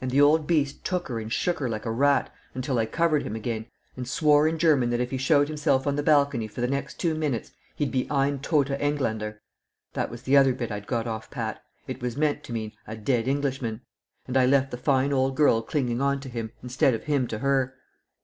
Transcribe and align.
And 0.00 0.10
the 0.10 0.20
old 0.20 0.44
beast 0.44 0.84
took 0.84 1.06
her 1.06 1.20
and 1.20 1.32
shook 1.32 1.60
her 1.60 1.68
like 1.68 1.86
a 1.86 1.92
rat, 1.92 2.34
until 2.52 2.80
I 2.80 2.86
covered 2.86 3.22
him 3.22 3.36
again, 3.36 3.66
and 3.96 4.08
swore 4.08 4.48
in 4.48 4.58
German 4.58 4.90
that 4.90 4.98
if 4.98 5.12
he 5.12 5.18
showed 5.18 5.46
himself 5.46 5.86
on 5.86 5.94
the 5.94 6.02
balcony 6.02 6.48
for 6.48 6.60
the 6.60 6.66
next 6.66 6.98
two 6.98 7.14
minutes 7.14 7.52
he'd 7.76 7.92
be 7.92 8.10
ein 8.10 8.40
toter 8.40 8.76
Englander! 8.80 9.40
That 9.92 10.10
was 10.10 10.22
the 10.22 10.36
other 10.36 10.52
bit 10.52 10.72
I'd 10.72 10.88
got 10.88 11.06
off 11.06 11.30
pat; 11.30 11.62
it 11.86 12.02
was 12.02 12.16
meant 12.16 12.42
to 12.42 12.52
mean 12.52 12.72
'a 12.88 12.96
dead 12.96 13.28
Englishman.' 13.28 13.82
And 14.26 14.36
I 14.36 14.46
left 14.46 14.72
the 14.72 14.78
fine 14.78 15.12
old 15.12 15.36
girl 15.36 15.62
clinging 15.62 16.00
on 16.00 16.18
to 16.22 16.28
him, 16.28 16.50
instead 16.60 16.92
of 16.92 17.04
him 17.04 17.28
to 17.28 17.38
her!" 17.38 17.76